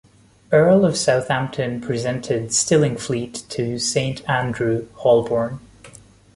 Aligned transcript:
Earl 0.51 0.83
of 0.83 0.97
Southampton 0.97 1.79
presented 1.79 2.49
Stillingfleet 2.53 3.47
to 3.49 3.77
Saint 3.77 4.27
Andrew, 4.27 4.87
Holborn. 4.95 5.59